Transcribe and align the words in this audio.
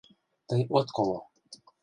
Тый 0.47 0.61
от 0.77 0.87
коло. 0.95 1.19